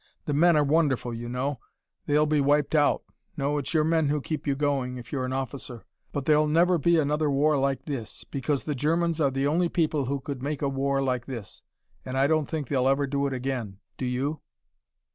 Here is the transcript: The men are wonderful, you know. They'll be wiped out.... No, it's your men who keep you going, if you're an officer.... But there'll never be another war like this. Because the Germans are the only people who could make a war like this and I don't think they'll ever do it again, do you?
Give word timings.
The 0.25 0.33
men 0.33 0.55
are 0.57 0.63
wonderful, 0.63 1.13
you 1.13 1.29
know. 1.29 1.59
They'll 2.07 2.25
be 2.25 2.41
wiped 2.41 2.73
out.... 2.73 3.03
No, 3.37 3.59
it's 3.59 3.71
your 3.71 3.83
men 3.83 4.09
who 4.09 4.19
keep 4.19 4.47
you 4.47 4.55
going, 4.55 4.97
if 4.97 5.11
you're 5.11 5.25
an 5.25 5.31
officer.... 5.31 5.85
But 6.11 6.25
there'll 6.25 6.47
never 6.47 6.79
be 6.79 6.97
another 6.97 7.29
war 7.29 7.55
like 7.55 7.85
this. 7.85 8.23
Because 8.23 8.63
the 8.63 8.73
Germans 8.73 9.21
are 9.21 9.29
the 9.29 9.45
only 9.45 9.69
people 9.69 10.05
who 10.05 10.19
could 10.19 10.41
make 10.41 10.63
a 10.63 10.69
war 10.69 11.03
like 11.03 11.27
this 11.27 11.61
and 12.03 12.17
I 12.17 12.25
don't 12.25 12.47
think 12.49 12.67
they'll 12.67 12.87
ever 12.87 13.05
do 13.05 13.27
it 13.27 13.33
again, 13.33 13.77
do 13.99 14.07
you? 14.07 14.41